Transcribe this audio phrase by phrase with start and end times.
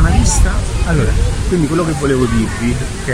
[0.00, 0.50] vista,
[0.86, 1.10] allora,
[1.48, 3.08] quindi quello che volevo dirvi, ok,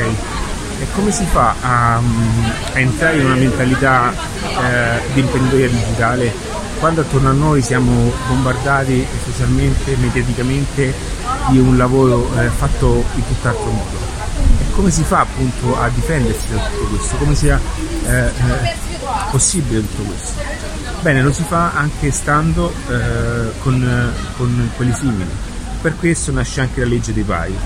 [0.80, 6.32] è come si fa a, a entrare in una mentalità eh, di imprenditoria digitale
[6.80, 10.94] quando attorno a noi siamo bombardati socialmente, mediaticamente
[11.50, 13.98] di un lavoro eh, fatto in tutt'altro modo.
[14.58, 17.16] E come si fa appunto a difendersi da tutto questo?
[17.16, 17.60] Come sia
[18.06, 18.74] eh, eh,
[19.30, 20.40] possibile tutto questo?
[21.02, 25.28] Bene, lo si fa anche stando eh, con, con quelli simili.
[25.80, 27.56] Per questo nasce anche la legge dei pari.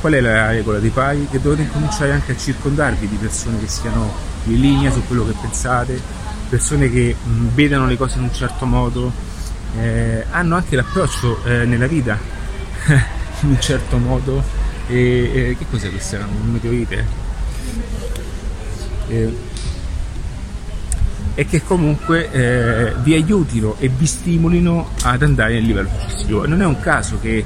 [0.00, 1.26] Qual è la regola dei pari?
[1.28, 4.12] Che dovete cominciare anche a circondarvi di persone che siano
[4.44, 6.00] in linea su quello che pensate,
[6.48, 9.10] persone che mh, vedano le cose in un certo modo,
[9.80, 12.16] eh, hanno anche l'approccio eh, nella vita
[13.40, 14.42] in un certo modo.
[14.86, 16.18] E, e, che cos'è questa?
[16.18, 17.04] Un meteorite?
[19.08, 19.36] Eh,
[21.38, 26.46] e che comunque eh, vi aiutino e vi stimolino ad andare nel livello successivo.
[26.46, 27.44] Non è un caso che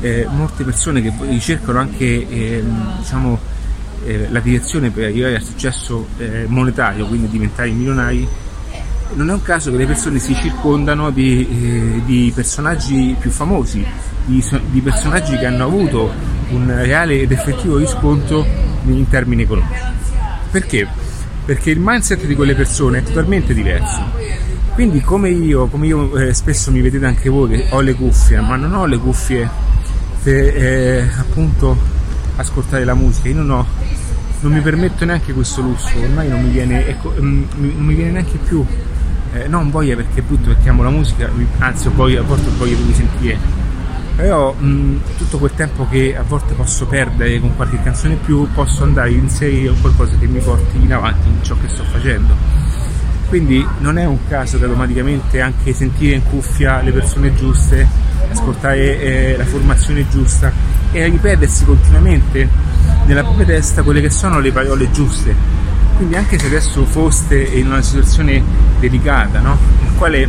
[0.00, 3.38] eh, molte persone che ricercano anche ehm, diciamo,
[4.06, 8.28] eh, la direzione per arrivare al successo eh, monetario, quindi diventare milionari,
[9.14, 13.84] non è un caso che le persone si circondano di, eh, di personaggi più famosi,
[14.24, 16.12] di, di, personaggi che hanno avuto
[16.50, 18.46] un reale ed effettivo riscontro
[18.84, 19.82] in termini economici.
[20.50, 21.05] Perché?
[21.46, 24.02] Perché il mindset di quelle persone è totalmente diverso.
[24.74, 28.40] Quindi come io, come io eh, spesso mi vedete anche voi che ho le cuffie,
[28.40, 29.48] ma non ho le cuffie
[30.22, 31.74] per eh, appunto
[32.36, 33.66] ascoltare la musica, io non ho
[34.40, 38.10] non mi permetto neanche questo lusso, ormai non mi viene, ecco, mm, non mi viene
[38.12, 38.64] neanche più,
[39.32, 42.76] eh, non voglia perché è brutto perché amo la musica, anzi poi a volte voglio
[42.76, 43.38] di sentire,
[44.16, 48.48] però mh, tutto quel tempo che a volte posso perdere con qualche canzone in più
[48.52, 52.34] posso andare a inserire qualcosa che mi porti in avanti in ciò che sto facendo.
[53.28, 57.86] Quindi non è un caso che automaticamente anche sentire in cuffia le persone giuste,
[58.30, 60.50] ascoltare eh, la formazione giusta
[60.92, 62.48] e ripetersi continuamente
[63.04, 65.34] nella propria testa quelle che sono le parole giuste.
[65.96, 68.42] Quindi anche se adesso foste in una situazione
[68.78, 69.58] delicata, no?
[69.82, 70.28] nel quale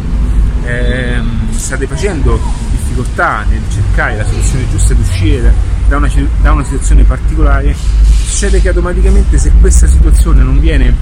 [0.65, 1.21] eh,
[1.51, 2.39] state facendo
[2.87, 5.53] difficoltà nel cercare la soluzione giusta di uscire
[5.87, 6.09] da una,
[6.41, 10.95] da una situazione particolare, succede che automaticamente se questa situazione non viene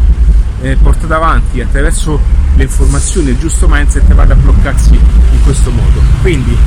[0.61, 2.19] eh, portata avanti attraverso
[2.55, 6.01] le informazioni, il giusto mindset vada a bloccarsi in questo modo.
[6.21, 6.57] Quindi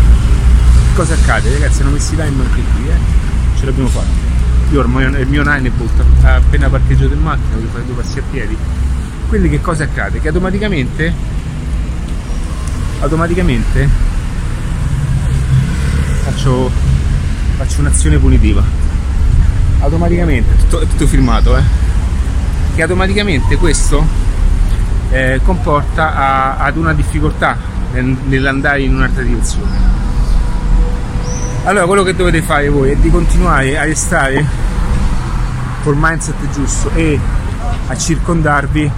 [0.95, 1.53] cosa accade?
[1.53, 3.59] Ragazzi, hanno messo i timer anche qui, eh?
[3.59, 4.27] ce l'abbiamo fatta
[4.71, 5.73] io ormai il mio Nine
[6.25, 8.55] ha appena parcheggiato in macchina, voglio fare due passi a piedi.
[9.27, 10.21] Quindi che cosa accade?
[10.21, 11.15] Che automaticamente
[13.01, 13.89] automaticamente
[16.31, 16.71] faccio,
[17.57, 18.63] faccio un'azione punitiva.
[19.81, 21.63] Automaticamente, tutto, tutto filmato, eh?
[22.75, 24.05] Che automaticamente questo
[25.11, 27.57] eh, comporta a, ad una difficoltà
[27.93, 29.97] nell'andare in un'altra direzione
[31.65, 34.45] allora quello che dovete fare voi è di continuare a restare
[35.83, 37.19] col mindset giusto e
[37.87, 38.91] a circondarvi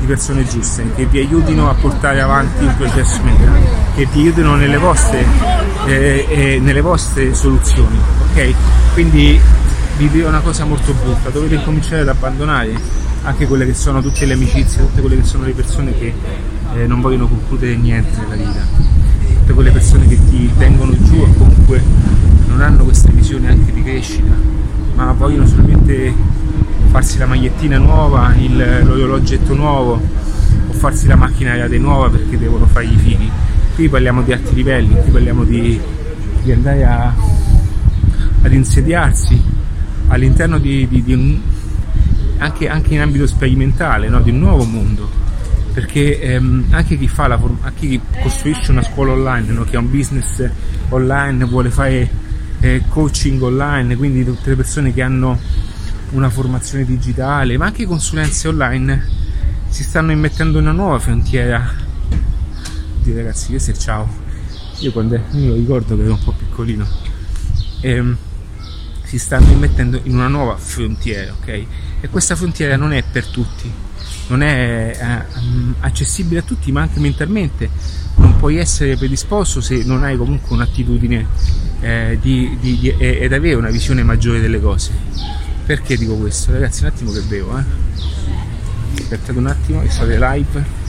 [0.00, 3.60] di persone giuste che vi aiutino a portare avanti il processo mentale,
[3.94, 5.24] che vi aiutino nelle vostre,
[5.86, 7.98] eh, eh, nelle vostre soluzioni,
[8.30, 8.54] ok?
[8.92, 9.40] Quindi
[9.96, 12.72] vi dico una cosa molto brutta, dovete cominciare ad abbandonare
[13.22, 16.14] anche quelle che sono tutte le amicizie, tutte quelle che sono le persone che
[16.74, 19.00] eh, non vogliono concludere niente nella vita
[19.50, 21.82] tutte quelle persone che ti tengono giù o comunque
[22.46, 24.32] non hanno questa visione anche di crescita,
[24.94, 26.14] ma vogliono solamente
[26.90, 30.00] farsi la magliettina nuova, il, l'orologetto nuovo
[30.68, 33.30] o farsi la macchina nuova perché devono fare i figli.
[33.74, 35.80] Qui parliamo di alti livelli, qui parliamo di,
[36.42, 37.14] di andare a,
[38.42, 39.42] ad insediarsi
[40.08, 41.40] all'interno di, di, un,
[42.38, 44.20] anche, anche, in ambito sperimentale, no?
[44.20, 45.20] di un nuovo mondo
[45.72, 47.40] perché ehm, anche chi, fa la,
[47.74, 49.64] chi costruisce una scuola online, no?
[49.64, 50.48] chi ha un business
[50.88, 52.10] online, vuole fare
[52.60, 55.38] eh, coaching online, quindi tutte le persone che hanno
[56.10, 59.06] una formazione digitale, ma anche consulenze online,
[59.68, 61.88] si stanno immettendo in una nuova frontiera.
[63.00, 64.08] Oddio ragazzi, questo è ciao.
[64.80, 66.86] Io quando io lo ricordo che ero un po' piccolino.
[67.80, 68.16] Ehm,
[69.04, 71.48] si stanno immettendo in una nuova frontiera, ok?
[72.00, 73.88] E questa frontiera non è per tutti
[74.30, 77.68] non è eh, accessibile a tutti, ma anche mentalmente
[78.16, 81.26] non puoi essere predisposto se non hai comunque un'attitudine
[81.80, 84.92] eh, di, di, di, ed avere una visione maggiore delle cose.
[85.66, 86.52] Perché dico questo?
[86.52, 87.64] Ragazzi, un attimo che bevo, eh.
[88.98, 90.88] Aspettate un attimo, che state live.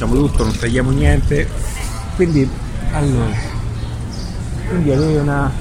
[0.00, 1.46] Lasciamo tutto, non tagliamo niente.
[2.16, 2.48] Quindi,
[2.92, 3.34] allora,
[4.68, 5.52] quindi avere una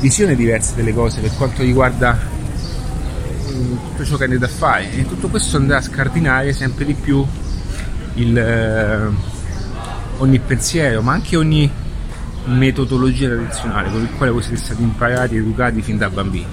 [0.00, 2.18] visione diversa delle cose per quanto riguarda
[3.46, 7.24] tutto ciò che andate a fare e tutto questo andrà a scardinare sempre di più
[8.14, 9.08] il, eh,
[10.18, 11.70] ogni pensiero ma anche ogni
[12.44, 16.46] metodologia tradizionale con il quale voi siete stati imparati, educati fin da bambini.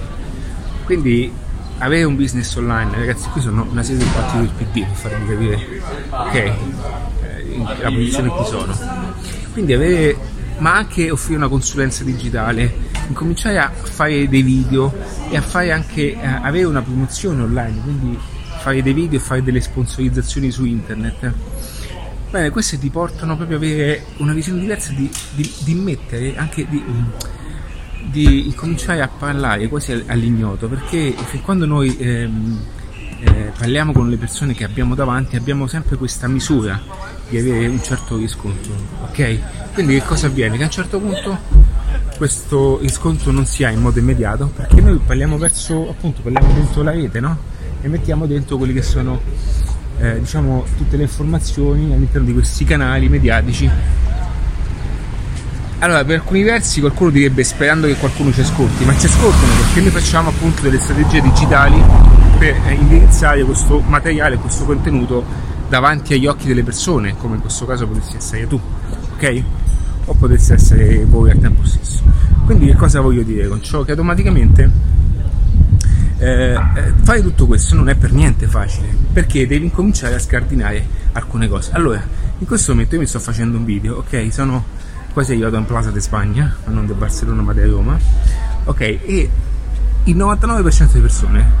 [0.84, 1.32] Quindi
[1.78, 5.26] avere un business online, ragazzi, qui sono una serie di fatti del PD per farvi
[5.26, 8.78] capire ok, eh, la posizione in cui sono.
[9.52, 10.16] Quindi avere,
[10.58, 12.72] ma anche offrire una consulenza digitale,
[13.08, 14.92] incominciare a fare dei video
[15.30, 18.18] e a fare anche, eh, avere una promozione online, quindi
[18.60, 21.32] fare dei video e fare delle sponsorizzazioni su internet
[22.30, 26.64] Bene, queste ti portano proprio ad avere una visione diversa di, di, di mettere, anche
[26.68, 26.80] di,
[28.08, 31.12] di cominciare a parlare quasi all'ignoto, perché
[31.42, 32.60] quando noi ehm,
[33.18, 36.80] eh, parliamo con le persone che abbiamo davanti abbiamo sempre questa misura
[37.28, 39.72] di avere un certo riscontro, ok?
[39.74, 40.56] Quindi che cosa avviene?
[40.56, 41.36] Che a un certo punto
[42.16, 46.84] questo riscontro non si ha in modo immediato perché noi parliamo verso, appunto, parliamo dentro
[46.84, 47.36] la rete, no?
[47.80, 49.20] E mettiamo dentro quelli che sono
[50.00, 53.70] eh, diciamo, tutte le informazioni all'interno di questi canali mediatici.
[55.80, 59.80] Allora, per alcuni versi qualcuno direbbe sperando che qualcuno ci ascolti, ma ci ascoltano perché
[59.80, 61.82] noi facciamo appunto delle strategie digitali
[62.38, 65.24] per eh, indirizzare questo materiale, questo contenuto
[65.68, 68.60] davanti agli occhi delle persone, come in questo caso potresti essere tu,
[69.14, 69.42] ok?
[70.06, 72.02] O potresti essere voi al tempo stesso.
[72.44, 73.82] Quindi che cosa voglio dire con ciò?
[73.82, 74.70] Che automaticamente
[76.20, 80.86] eh, eh, fare tutto questo non è per niente facile perché devi incominciare a scardinare
[81.12, 81.70] alcune cose.
[81.72, 82.02] Allora,
[82.38, 84.28] in questo momento io mi sto facendo un video, ok?
[84.30, 84.64] Sono
[85.14, 87.98] quasi arrivato in Plaza di Spagna, ma non di Barcellona ma di Roma,
[88.64, 88.80] ok?
[88.80, 89.30] E
[90.04, 91.52] il 99% delle persone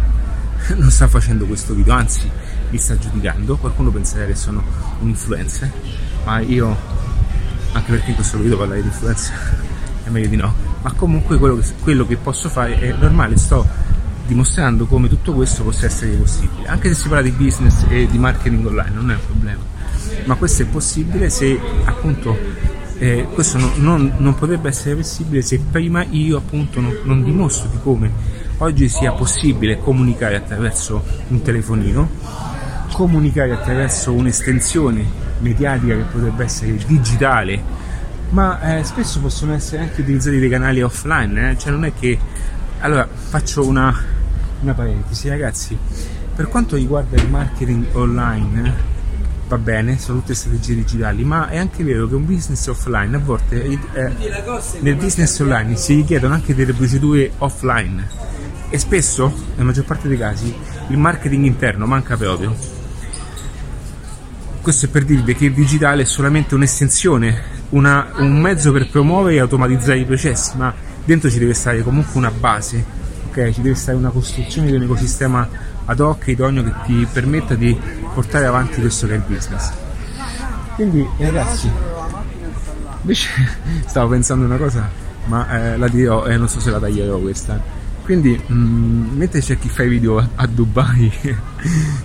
[0.76, 2.30] non sta facendo questo video, anzi
[2.68, 4.62] mi sta giudicando, qualcuno penserà che sono
[5.00, 5.72] un influencer,
[6.24, 6.76] ma io,
[7.72, 9.34] anche perché in questo video parlare di influencer,
[10.04, 13.79] è meglio di no, ma comunque quello che, quello che posso fare è normale, sto
[14.30, 16.68] dimostrando come tutto questo possa essere possibile.
[16.68, 19.60] Anche se si parla di business e di marketing online, non è un problema.
[20.24, 22.38] Ma questo è possibile se appunto
[22.98, 27.68] eh, questo non, non, non, potrebbe essere possibile se prima io appunto non, non dimostro
[27.70, 28.12] di come
[28.58, 32.08] oggi sia possibile comunicare attraverso un telefonino,
[32.92, 35.04] comunicare attraverso un'estensione
[35.38, 37.60] mediatica che potrebbe essere digitale,
[38.30, 41.58] ma eh, spesso possono essere anche utilizzati dei canali offline, eh?
[41.58, 42.18] cioè non è che
[42.80, 44.18] allora faccio una
[44.60, 45.76] una parentesi ragazzi.
[46.34, 48.98] Per quanto riguarda il marketing online
[49.48, 53.18] va bene sono tutte strategie digitali ma è anche vero che un business offline a
[53.18, 53.78] volte eh,
[54.78, 58.08] nel business online si richiedono anche delle procedure offline.
[58.68, 60.54] E spesso nella maggior parte dei casi
[60.88, 62.54] il marketing interno manca proprio.
[64.60, 69.36] Questo è per dirvi che il digitale è solamente un'estensione una, un mezzo per promuovere
[69.36, 70.72] e automatizzare i processi ma
[71.04, 72.98] dentro ci deve stare comunque una base
[73.52, 75.48] Ci deve stare una costruzione di un ecosistema
[75.86, 77.78] ad hoc idoneo che ti permetta di
[78.14, 79.72] portare avanti questo che è il business.
[80.74, 81.70] Quindi ragazzi,
[83.00, 83.28] invece
[83.86, 84.88] stavo pensando una cosa,
[85.26, 87.60] ma eh, la dirò e non so se la taglierò questa.
[88.02, 91.12] Quindi, mh, mm, mentre c'è chi fa i video a Dubai,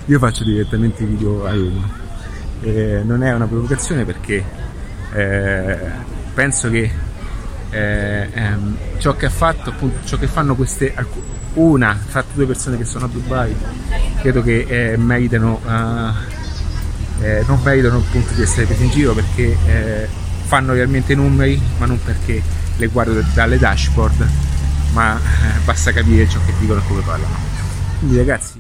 [0.06, 2.04] io faccio direttamente i video a Roma.
[2.62, 4.44] Eh, non è una provocazione perché
[5.14, 5.78] eh,
[6.34, 6.92] penso che
[7.72, 10.94] eh, ehm, ciò che ha fatto appunto ciò che fanno queste
[11.54, 13.56] una fra due persone che sono a Dubai
[14.20, 19.58] credo che eh, meritano uh, eh, non meritano appunto di essere presi in giro perché
[19.66, 20.08] eh,
[20.44, 22.42] fanno realmente numeri ma non perché
[22.78, 24.28] le guardo dalle dashboard
[24.94, 27.36] ma eh, basta capire ciò che dicono e come parlano.
[28.00, 28.55] Quindi ragazzi